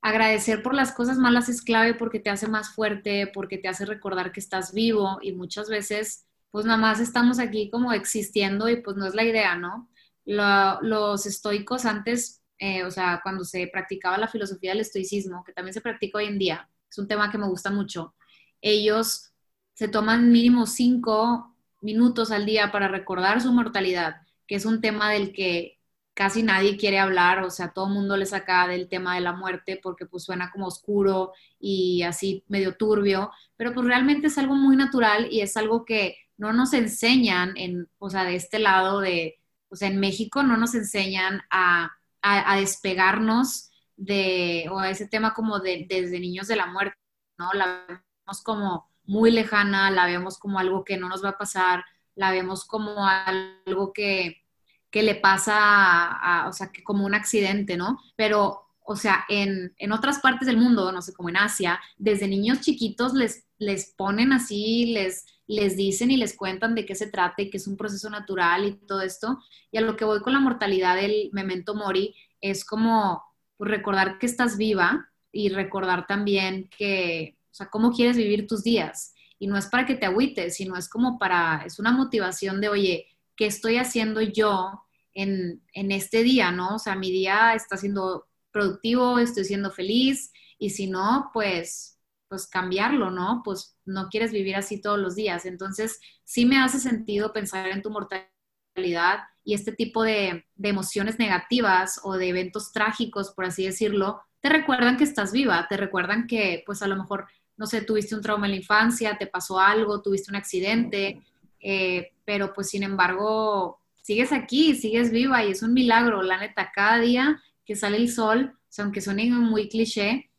[0.00, 3.84] agradecer por las cosas malas es clave porque te hace más fuerte, porque te hace
[3.84, 8.76] recordar que estás vivo y muchas veces pues nada más estamos aquí como existiendo y
[8.80, 9.90] pues no es la idea, ¿no?
[10.24, 15.74] los estoicos antes eh, o sea, cuando se practicaba la filosofía del estoicismo, que también
[15.74, 18.14] se practica hoy en día, es un tema que me gusta mucho,
[18.60, 19.32] ellos
[19.74, 25.10] se toman mínimo cinco minutos al día para recordar su mortalidad, que es un tema
[25.10, 25.78] del que
[26.14, 29.32] casi nadie quiere hablar, o sea, todo el mundo le saca del tema de la
[29.32, 34.54] muerte porque pues suena como oscuro y así medio turbio, pero pues realmente es algo
[34.54, 39.00] muy natural y es algo que no nos enseñan en, o sea, de este lado
[39.00, 41.90] de, o sea, en México no nos enseñan a
[42.24, 46.96] a, despegarnos de, o a ese tema como de, desde niños de la muerte,
[47.38, 47.52] ¿no?
[47.52, 51.84] La vemos como muy lejana, la vemos como algo que no nos va a pasar,
[52.14, 54.42] la vemos como algo que,
[54.90, 58.00] que le pasa, a, o sea, que como un accidente, ¿no?
[58.16, 62.26] Pero, o sea, en, en, otras partes del mundo, no sé, como en Asia, desde
[62.26, 67.08] niños chiquitos les, les ponen así, les, les dicen y les cuentan de qué se
[67.08, 69.38] trata y que es un proceso natural y todo esto.
[69.70, 73.22] Y a lo que voy con la mortalidad del memento mori es como
[73.56, 78.62] pues, recordar que estás viva y recordar también que, o sea, cómo quieres vivir tus
[78.62, 79.14] días.
[79.38, 82.68] Y no es para que te agüites, sino es como para, es una motivación de,
[82.68, 86.76] oye, ¿qué estoy haciendo yo en, en este día, no?
[86.76, 91.93] O sea, mi día está siendo productivo, estoy siendo feliz y si no, pues
[92.34, 93.42] pues cambiarlo, ¿no?
[93.44, 95.46] Pues no quieres vivir así todos los días.
[95.46, 102.00] Entonces, sí me hace sentido pensar en tu mortalidad y este tipo de, emociones negativas
[102.02, 106.64] o de eventos trágicos, por así decirlo, te recuerdan que estás viva, te recuerdan que
[106.66, 110.02] pues a lo mejor, no sé, tuviste un trauma en la infancia, te pasó algo,
[110.02, 111.22] tuviste un accidente,
[111.60, 116.72] eh, pero pues sin embargo, sigues aquí, sigues viva y es un milagro, la neta,
[116.74, 120.32] cada día que sale el sol, aunque suene muy cliché,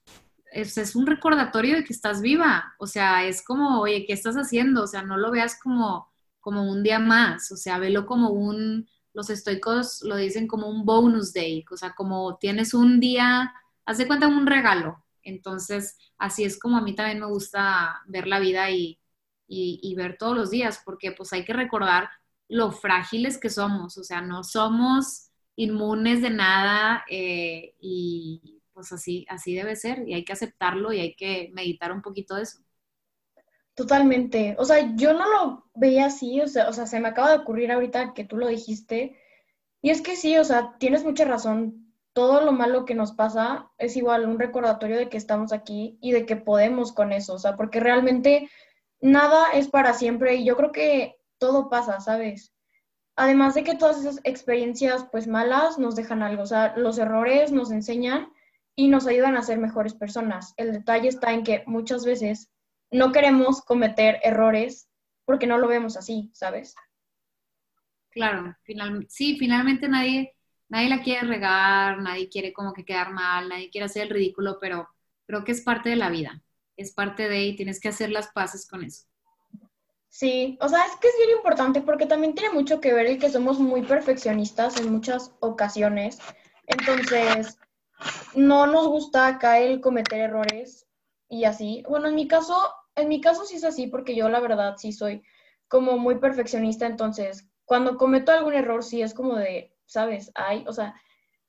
[0.56, 4.84] es, un recordatorio de que estás viva, o sea, es como, oye, ¿qué estás haciendo?
[4.84, 8.88] O sea, no lo veas como, como un día más, o sea, velo como un,
[9.14, 13.54] los estoicos lo dicen como un bonus day, o sea, como tienes un día,
[13.86, 15.04] haz de cuenta un regalo.
[15.24, 19.00] Entonces, así es como a mí también me gusta ver la vida y,
[19.48, 22.10] y, ver todos los días, porque pues hay que recordar
[22.48, 29.26] lo frágiles que somos, o sea, no somos inmunes de nada eh, y, pues así,
[29.30, 32.60] así debe ser y hay que aceptarlo y hay que meditar un poquito de eso.
[33.74, 34.56] Totalmente.
[34.60, 37.38] O sea, yo no lo veía así, o sea, o sea, se me acaba de
[37.38, 39.18] ocurrir ahorita que tú lo dijiste.
[39.82, 41.94] Y es que sí, o sea, tienes mucha razón.
[42.14, 46.12] Todo lo malo que nos pasa es igual un recordatorio de que estamos aquí y
[46.12, 48.50] de que podemos con eso, o sea, porque realmente
[49.02, 52.54] nada es para siempre y yo creo que todo pasa, ¿sabes?
[53.18, 57.52] Además de que todas esas experiencias pues malas nos dejan algo, o sea, los errores
[57.52, 58.30] nos enseñan
[58.76, 60.54] y nos ayudan a ser mejores personas.
[60.58, 62.52] El detalle está en que muchas veces
[62.92, 64.90] no queremos cometer errores
[65.26, 66.76] porque no lo vemos así, ¿sabes?
[68.12, 68.56] Claro,
[69.10, 70.36] sí, finalmente nadie,
[70.70, 74.58] nadie la quiere regar, nadie quiere como que quedar mal, nadie quiere hacer el ridículo,
[74.60, 74.88] pero
[75.26, 76.42] creo que es parte de la vida,
[76.78, 79.06] es parte de y tienes que hacer las paces con eso.
[80.08, 83.20] Sí, o sea, es que es bien importante porque también tiene mucho que ver el
[83.20, 86.20] que somos muy perfeccionistas en muchas ocasiones.
[86.68, 87.60] Entonces,
[88.36, 90.88] no nos gusta acá el cometer errores
[91.30, 91.84] y así.
[91.88, 92.56] Bueno, en mi caso,
[92.96, 95.24] en mi caso sí es así porque yo la verdad sí soy
[95.68, 100.32] como muy perfeccionista, entonces cuando cometo algún error sí es como de, ¿sabes?
[100.36, 100.96] Ay, o sea,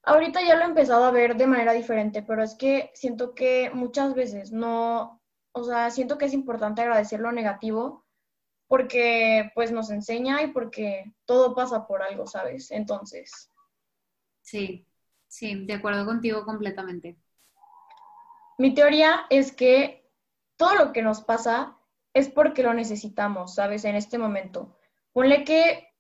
[0.03, 3.71] ahorita ya lo he empezado a ver de manera diferente, pero es que siento que
[3.75, 5.21] muchas veces no,
[5.53, 8.07] o sea, siento que es importante agradecer lo negativo
[8.69, 12.71] porque pues nos enseña y porque todo pasa por algo, ¿sabes?
[12.71, 13.51] Entonces.
[14.43, 14.87] Sí,
[15.37, 17.19] sí, de acuerdo contigo completamente.
[18.59, 20.11] Mi teoría es que
[20.57, 21.77] todo lo que nos pasa
[22.15, 23.85] es porque lo necesitamos, ¿sabes?
[23.85, 24.79] En este momento.
[25.13, 25.93] Ponle que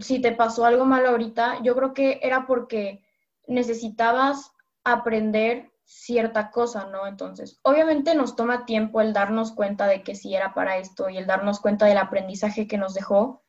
[0.00, 3.02] si te pasó algo malo ahorita, yo creo que era porque
[3.46, 4.52] necesitabas
[4.84, 7.06] aprender cierta cosa, ¿no?
[7.06, 11.16] Entonces, obviamente nos toma tiempo el darnos cuenta de que sí era para esto y
[11.16, 13.42] el darnos cuenta del aprendizaje que nos dejó,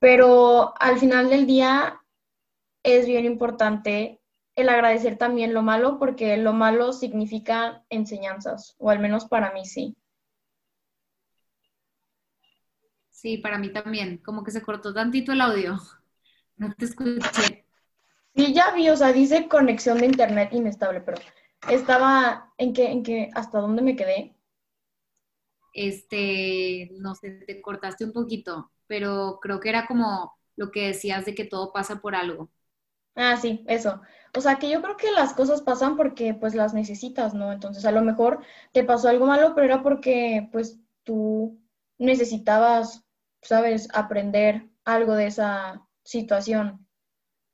[0.00, 2.00] pero al final del día
[2.96, 4.20] es bien importante
[4.54, 9.64] el agradecer también lo malo porque lo malo significa enseñanzas, o al menos para mí
[9.64, 9.96] sí.
[13.10, 15.78] Sí, para mí también, como que se cortó tantito el audio.
[16.56, 17.64] No te escuché.
[18.34, 21.18] Sí, ya vi, o sea, dice conexión de internet inestable, pero
[21.68, 24.34] estaba en que, en que, ¿hasta dónde me quedé?
[25.72, 31.24] Este, no sé, te cortaste un poquito, pero creo que era como lo que decías
[31.24, 32.50] de que todo pasa por algo.
[33.18, 34.00] Ah, sí, eso.
[34.34, 37.52] O sea, que yo creo que las cosas pasan porque pues las necesitas, ¿no?
[37.52, 38.40] Entonces, a lo mejor
[38.72, 41.60] te pasó algo malo, pero era porque pues tú
[41.98, 43.04] necesitabas,
[43.42, 46.86] sabes, aprender algo de esa situación.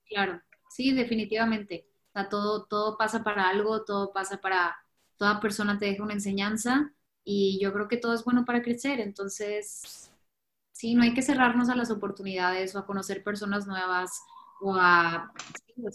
[0.07, 4.77] Claro, sí, definitivamente sea, todo, todo pasa para algo, todo pasa para,
[5.19, 6.93] toda persona te deja una enseñanza
[7.25, 9.01] y yo creo que todo es bueno para crecer.
[9.01, 10.11] Entonces,
[10.73, 14.23] sí, no hay que cerrarnos a las oportunidades o a conocer personas nuevas
[14.65, 15.31] o a,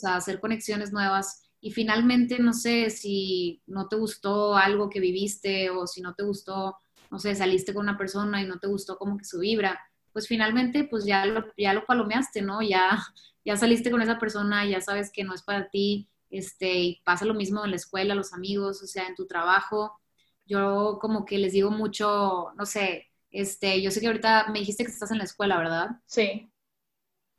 [0.03, 1.43] hacer conexiones nuevas.
[1.59, 6.23] Y finalmente, no sé, si no te gustó algo que viviste o si no te
[6.23, 6.77] gustó,
[7.09, 9.79] no sé, saliste con una persona y no te gustó como que su vibra,
[10.13, 12.61] pues finalmente, pues ya lo, ya lo palomeaste, ¿no?
[12.61, 12.99] Ya,
[13.45, 17.25] ya saliste con esa persona, ya sabes que no es para ti, este, y pasa
[17.25, 19.99] lo mismo en la escuela, los amigos, o sea, en tu trabajo.
[20.45, 24.83] Yo como que les digo mucho, no sé, este, yo sé que ahorita me dijiste
[24.83, 25.89] que estás en la escuela, ¿verdad?
[26.05, 26.51] Sí.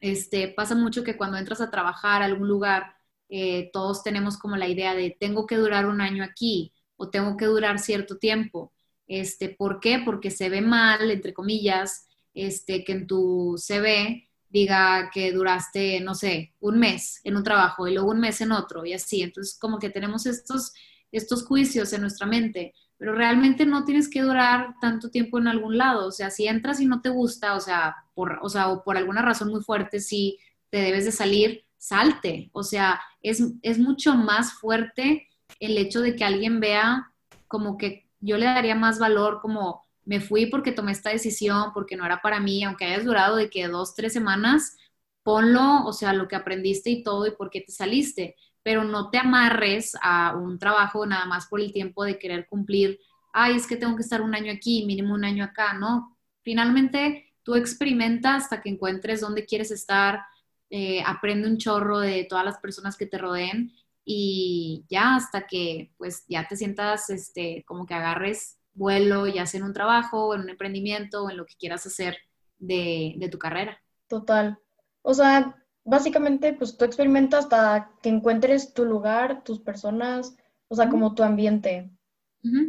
[0.00, 2.94] Este, pasa mucho que cuando entras a trabajar a algún lugar,
[3.28, 7.36] eh, todos tenemos como la idea de tengo que durar un año aquí o tengo
[7.36, 8.72] que durar cierto tiempo.
[9.06, 10.00] Este, ¿Por qué?
[10.04, 16.14] Porque se ve mal, entre comillas, este, que en tu CV diga que duraste, no
[16.14, 19.22] sé, un mes en un trabajo y luego un mes en otro y así.
[19.22, 20.72] Entonces, como que tenemos estos,
[21.12, 25.78] estos juicios en nuestra mente, pero realmente no tienes que durar tanto tiempo en algún
[25.78, 26.06] lado.
[26.06, 28.98] O sea, si entras y no te gusta, o sea, por, o sea, o por
[28.98, 32.50] alguna razón muy fuerte, si te debes de salir, salte.
[32.52, 35.28] O sea, es, es mucho más fuerte
[35.60, 37.10] el hecho de que alguien vea
[37.48, 41.96] como que yo le daría más valor como me fui porque tomé esta decisión, porque
[41.96, 44.76] no era para mí, aunque hayas durado de que dos, tres semanas,
[45.22, 49.10] ponlo, o sea, lo que aprendiste y todo y por qué te saliste, pero no
[49.10, 52.98] te amarres a un trabajo nada más por el tiempo de querer cumplir,
[53.32, 56.16] ay, es que tengo que estar un año aquí, mínimo un año acá, ¿no?
[56.42, 60.20] Finalmente, tú experimenta hasta que encuentres dónde quieres estar,
[60.68, 63.72] eh, aprende un chorro de todas las personas que te rodeen
[64.04, 69.58] y ya hasta que pues ya te sientas este, como que agarres vuelo, ya sea
[69.58, 72.16] en un trabajo, o en un emprendimiento, o en lo que quieras hacer
[72.58, 73.80] de, tu carrera.
[74.08, 74.58] Total.
[75.02, 75.59] O sea,
[75.90, 80.36] básicamente, pues tú experimentas hasta que encuentres tu lugar, tus personas,
[80.68, 81.90] o sea, como tu ambiente.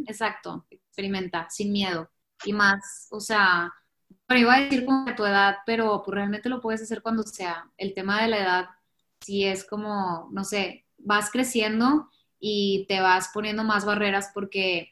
[0.06, 2.10] exacto, experimenta, sin miedo.
[2.44, 3.72] Y más, o sea,
[4.28, 7.22] bueno, iba a decir como a tu edad, pero pues realmente lo puedes hacer cuando
[7.22, 7.70] sea.
[7.76, 8.68] El tema de la edad,
[9.20, 14.91] sí es como, no sé, vas creciendo y te vas poniendo más barreras porque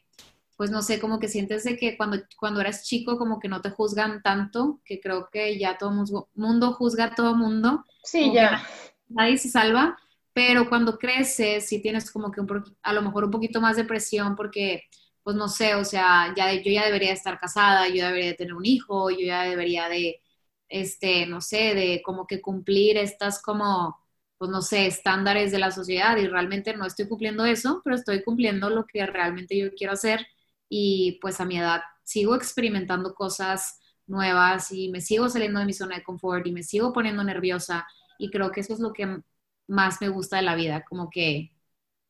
[0.61, 3.61] pues no sé, como que sientes de que cuando, cuando eres chico como que no
[3.61, 5.89] te juzgan tanto, que creo que ya todo
[6.35, 7.83] mundo juzga a todo mundo.
[8.03, 8.63] Sí, ya.
[9.07, 9.97] Nadie se salva,
[10.33, 12.41] pero cuando creces sí tienes como que
[12.83, 14.83] a lo mejor un poquito más de presión porque,
[15.23, 18.53] pues no sé, o sea, ya yo ya debería estar casada, yo debería de tener
[18.53, 20.21] un hijo, yo ya debería de,
[20.69, 23.97] este, no sé, de como que cumplir estas como
[24.37, 28.21] pues no sé, estándares de la sociedad y realmente no estoy cumpliendo eso, pero estoy
[28.23, 30.27] cumpliendo lo que realmente yo quiero hacer
[30.73, 35.73] y pues a mi edad sigo experimentando cosas nuevas y me sigo saliendo de mi
[35.73, 37.85] zona de confort y me sigo poniendo nerviosa
[38.17, 39.21] y creo que eso es lo que
[39.67, 41.51] más me gusta de la vida, como que,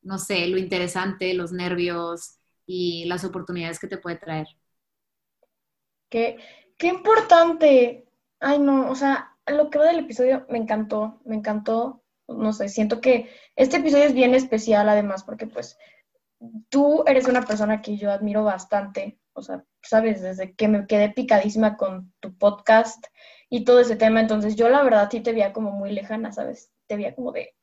[0.03, 2.37] no sé, lo interesante, los nervios
[2.67, 4.45] y las oportunidades que te puede traer.
[6.09, 6.37] Qué,
[6.77, 8.05] qué importante.
[8.39, 12.03] Ay, no, o sea, lo que va del episodio me encantó, me encantó.
[12.27, 15.77] No sé, siento que este episodio es bien especial además porque pues
[16.69, 21.09] tú eres una persona que yo admiro bastante, o sea, sabes, desde que me quedé
[21.09, 23.05] picadísima con tu podcast
[23.49, 26.71] y todo ese tema, entonces yo la verdad sí te veía como muy lejana, ¿sabes?
[26.87, 27.55] Te veía como de,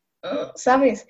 [0.55, 1.09] ¿sabes?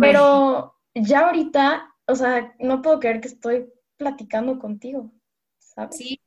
[0.00, 5.12] Pero ya ahorita, o sea, no puedo creer que estoy platicando contigo,
[5.58, 5.96] ¿sabes?
[5.96, 6.20] Sí,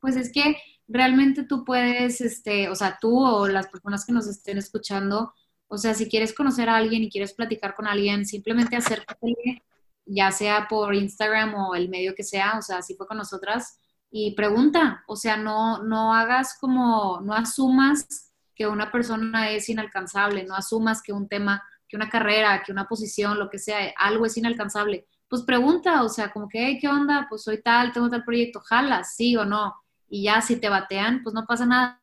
[0.00, 0.56] pues es que
[0.86, 5.34] realmente tú puedes, este, o sea, tú o las personas que nos estén escuchando,
[5.68, 9.62] o sea, si quieres conocer a alguien y quieres platicar con alguien, simplemente acércate,
[10.08, 13.78] ya sea por Instagram o el medio que sea, o sea, así fue con nosotras,
[14.10, 20.44] y pregunta, o sea, no, no hagas como, no asumas que una persona es inalcanzable,
[20.44, 24.24] no asumas que un tema, que una carrera, que una posición, lo que sea, algo
[24.26, 25.06] es inalcanzable.
[25.28, 27.26] Pues pregunta, o sea, como que, ¿qué onda?
[27.28, 29.74] Pues soy tal, tengo tal proyecto, jala, sí o no.
[30.08, 32.00] Y ya si te batean, pues no pasa nada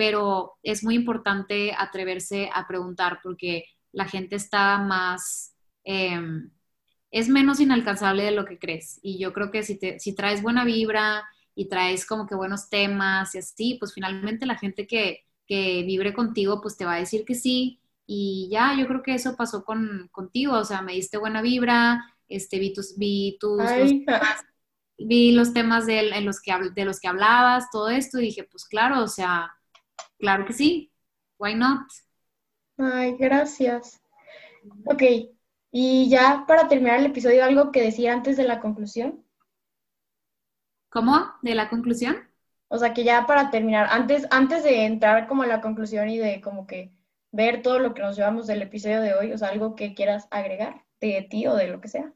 [0.00, 5.54] pero es muy importante atreverse a preguntar porque la gente está más,
[5.84, 6.50] em,
[7.10, 8.98] es menos inalcanzable de lo que crees.
[9.02, 12.68] Y yo creo que si, te, si traes buena vibra y traes como que buenos
[12.68, 17.00] temas y así, pues finalmente la gente que, que vibre contigo, pues te va a
[17.00, 17.80] decir que sí.
[18.06, 22.04] Y ya, yo creo que eso pasó con, contigo, o sea, me diste buena vibra,
[22.28, 23.62] este, vi tus, vi tus,
[24.98, 28.44] vi los temas de, en los que, de los que hablabas, todo esto, y dije,
[28.44, 29.52] pues claro, o sea,
[30.20, 30.92] Claro que sí.
[31.38, 31.88] Why not?
[32.76, 34.00] Ay, gracias.
[34.84, 35.02] Ok,
[35.70, 39.24] y ya para terminar el episodio, ¿algo que decir antes de la conclusión?
[40.88, 41.32] ¿Cómo?
[41.42, 42.16] ¿De la conclusión?
[42.68, 46.18] O sea, que ya para terminar, antes, antes de entrar como a la conclusión y
[46.18, 46.92] de como que
[47.32, 50.26] ver todo lo que nos llevamos del episodio de hoy, o sea, algo que quieras
[50.30, 52.12] agregar de ti o de lo que sea.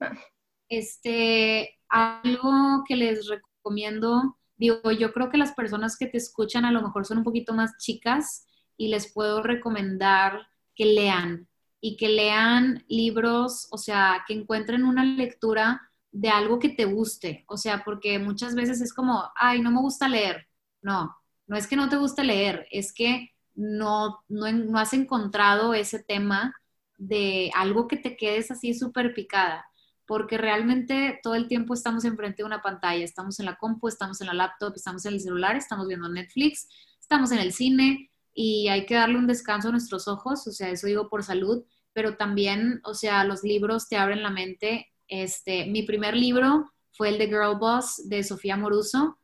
[0.68, 6.72] Este, algo que les recomiendo digo, yo creo que las personas que te escuchan a
[6.72, 8.46] lo mejor son un poquito más chicas
[8.76, 11.48] y les puedo recomendar que lean
[11.86, 17.44] y que lean libros, o sea, que encuentren una lectura de algo que te guste,
[17.46, 20.48] o sea, porque muchas veces es como, ay, no me gusta leer.
[20.80, 21.14] No,
[21.46, 26.02] no es que no te guste leer, es que no, no, no has encontrado ese
[26.02, 26.54] tema
[26.96, 29.66] de algo que te quedes así súper picada
[30.06, 34.22] porque realmente todo el tiempo estamos enfrente de una pantalla, estamos en la compu, estamos
[34.22, 36.66] en la laptop, estamos en el celular, estamos viendo Netflix,
[36.98, 40.70] estamos en el cine y hay que darle un descanso a nuestros ojos, o sea,
[40.70, 41.64] eso digo por salud,
[41.94, 44.92] pero también, o sea, los libros te abren la mente.
[45.08, 49.18] Este, mi primer libro fue el de Girl Boss de Sofía Moruso.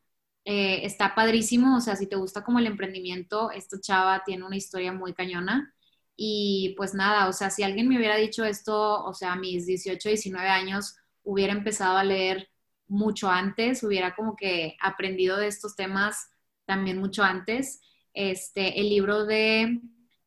[0.44, 4.56] Eh, está padrísimo, o sea, si te gusta como el emprendimiento, esta chava tiene una
[4.56, 5.74] historia muy cañona.
[6.16, 9.66] Y pues nada, o sea, si alguien me hubiera dicho esto, o sea, a mis
[9.66, 12.48] 18, 19 años, hubiera empezado a leer
[12.88, 16.30] mucho antes, hubiera como que aprendido de estos temas
[16.66, 17.80] también mucho antes.
[18.14, 19.80] Este, el libro de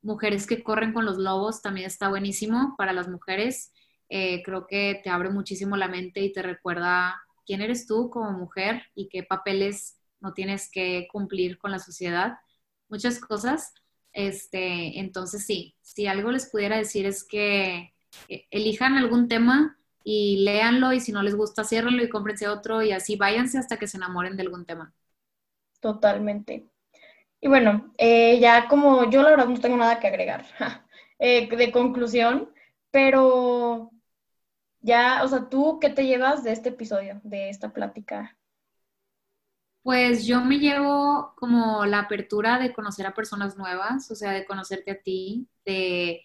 [0.03, 3.71] Mujeres que corren con los lobos también está buenísimo para las mujeres.
[4.09, 8.31] Eh, creo que te abre muchísimo la mente y te recuerda quién eres tú como
[8.31, 12.37] mujer y qué papeles no tienes que cumplir con la sociedad.
[12.89, 13.73] Muchas cosas.
[14.11, 17.93] Este, entonces sí, si algo les pudiera decir es que
[18.27, 22.83] eh, elijan algún tema y léanlo y si no les gusta, ciérrenlo y cómprense otro
[22.83, 24.93] y así váyanse hasta que se enamoren de algún tema.
[25.79, 26.72] Totalmente.
[27.43, 30.45] Y bueno, eh, ya como yo la verdad no tengo nada que agregar
[31.19, 32.49] eh, de conclusión,
[32.89, 33.91] pero
[34.79, 38.37] ya, o sea, ¿tú qué te llevas de este episodio, de esta plática?
[39.81, 44.45] Pues yo me llevo como la apertura de conocer a personas nuevas, o sea, de
[44.45, 46.21] conocerte a ti, de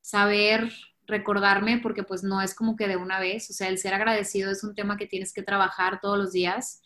[0.00, 0.72] saber
[1.06, 4.50] recordarme, porque pues no es como que de una vez, o sea, el ser agradecido
[4.50, 6.80] es un tema que tienes que trabajar todos los días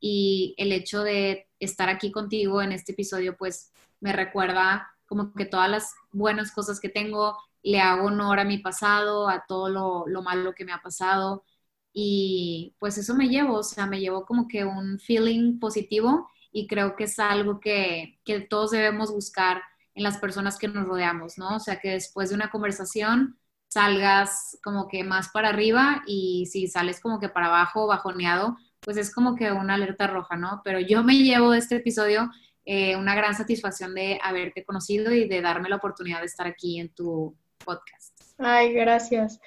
[0.00, 5.44] y el hecho de estar aquí contigo en este episodio, pues me recuerda como que
[5.44, 10.06] todas las buenas cosas que tengo, le hago honor a mi pasado, a todo lo,
[10.06, 11.44] lo malo que me ha pasado
[11.92, 16.66] y pues eso me llevo, o sea, me llevo como que un feeling positivo y
[16.66, 19.62] creo que es algo que, que todos debemos buscar
[19.94, 21.56] en las personas que nos rodeamos, ¿no?
[21.56, 23.38] O sea, que después de una conversación
[23.68, 28.96] salgas como que más para arriba y si sales como que para abajo, bajoneado, pues
[28.96, 30.60] es como que una alerta roja, ¿no?
[30.64, 32.30] Pero yo me llevo de este episodio
[32.64, 36.78] eh, una gran satisfacción de haberte conocido y de darme la oportunidad de estar aquí
[36.78, 38.20] en tu podcast.
[38.38, 39.40] Ay, gracias.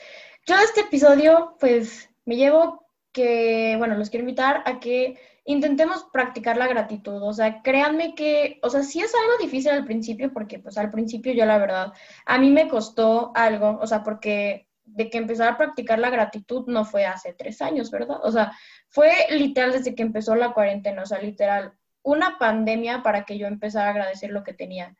[0.45, 6.05] Yo de este episodio, pues me llevo que, bueno, los quiero invitar a que intentemos
[6.11, 7.21] practicar la gratitud.
[7.21, 10.91] O sea, créanme que, o sea, sí es algo difícil al principio, porque pues al
[10.91, 11.93] principio yo la verdad,
[12.25, 16.65] a mí me costó algo, o sea, porque de que empezara a practicar la gratitud
[16.67, 18.19] no fue hace tres años, ¿verdad?
[18.23, 18.51] O sea,
[18.89, 21.73] fue literal desde que empezó la cuarentena, o sea, literal,
[22.03, 24.95] una pandemia para que yo empezara a agradecer lo que tenía.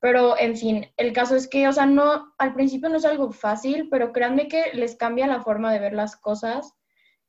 [0.00, 3.32] Pero, en fin, el caso es que, o sea, no, al principio no es algo
[3.32, 6.74] fácil, pero créanme que les cambia la forma de ver las cosas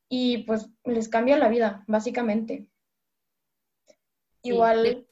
[0.10, 2.68] y pues les cambia la vida, básicamente.
[4.44, 5.08] Igual,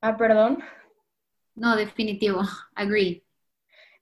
[0.00, 0.64] ah, perdón.
[1.54, 2.42] No, definitivo,
[2.74, 3.24] agree.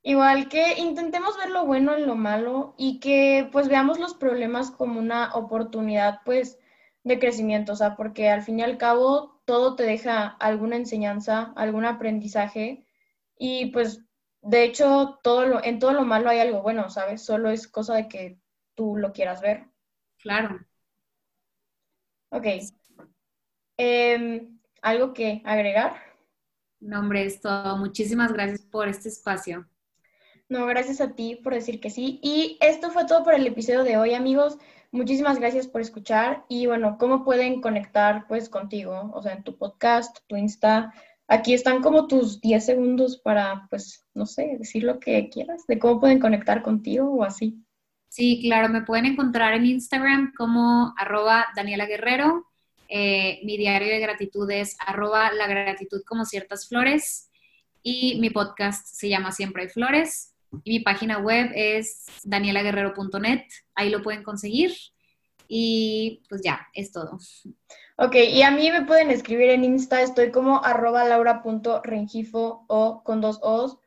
[0.09, 4.71] Igual que intentemos ver lo bueno en lo malo y que pues veamos los problemas
[4.71, 6.59] como una oportunidad pues
[7.05, 11.53] de crecimiento, o sea, porque al fin y al cabo todo te deja alguna enseñanza,
[11.57, 12.87] algún aprendizaje
[13.39, 14.03] y pues
[14.41, 17.23] de hecho todo lo, en todo lo malo hay algo bueno, ¿sabes?
[17.23, 18.41] Solo es cosa de que
[18.75, 19.67] tú lo quieras ver.
[20.23, 20.59] Claro.
[22.31, 22.47] Ok.
[23.77, 25.97] Em, ¿Algo que agregar?
[26.81, 27.77] No, hombre, es todo.
[27.77, 29.69] Muchísimas gracias por este espacio.
[30.49, 32.21] No, gracias a ti por decir que sí.
[32.23, 34.57] Y esto fue todo por el episodio de hoy, amigos.
[34.91, 36.45] Muchísimas gracias por escuchar.
[36.49, 39.11] Y bueno, ¿cómo pueden conectar pues contigo?
[39.13, 40.95] O sea, en tu podcast, tu Insta.
[41.27, 45.79] Aquí están como tus 10 segundos para, pues, no sé, decir lo que quieras, de
[45.79, 47.63] cómo pueden conectar contigo o así.
[48.09, 52.47] Sí, claro, me pueden encontrar en Instagram como arroba Daniela Guerrero.
[52.89, 57.31] Eh, mi diario de gratitud es arroba la gratitud como ciertas flores.
[57.83, 60.35] Y mi podcast se llama Siempre hay flores.
[60.65, 63.45] Y mi página web es danielaguerrero.net.
[63.75, 64.73] Ahí lo pueden conseguir.
[65.49, 67.19] Y pues ya, es todo.
[67.97, 73.21] Ok, y a mí me pueden escribir en Insta, estoy como arroba laura.rengifo o con
[73.21, 73.79] dos O's,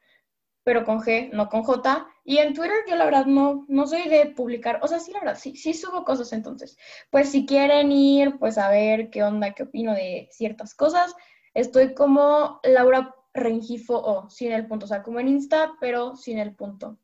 [0.63, 2.07] pero con G, no con J.
[2.25, 5.19] Y en Twitter yo la verdad no, no soy de publicar, o sea, sí, la
[5.19, 6.77] verdad, sí, sí subo cosas entonces.
[7.09, 11.15] Pues si quieren ir, pues a ver qué onda, qué opino de ciertas cosas,
[11.53, 16.37] estoy como Laura Rengifo o sin el punto, o sea, como en Insta, pero sin
[16.37, 16.97] el punto.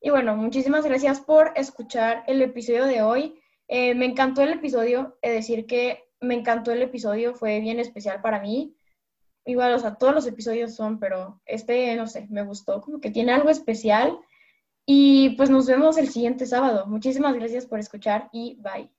[0.00, 3.40] Y bueno, muchísimas gracias por escuchar el episodio de hoy.
[3.68, 8.20] Eh, me encantó el episodio, es decir que me encantó el episodio, fue bien especial
[8.20, 8.76] para mí.
[9.44, 13.10] Igual, o sea, todos los episodios son, pero este, no sé, me gustó, como que
[13.10, 14.18] tiene algo especial.
[14.86, 16.86] Y pues nos vemos el siguiente sábado.
[16.86, 18.95] Muchísimas gracias por escuchar y bye.